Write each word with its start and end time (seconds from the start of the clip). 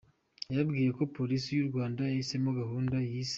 Yababwiye 0.49 0.89
ko 0.97 1.03
Polisi 1.15 1.47
y’u 1.51 1.69
Rwanda 1.69 2.01
yahisemo 2.09 2.49
gahunda 2.59 2.95
yise 3.09 3.29
E. 3.29 3.29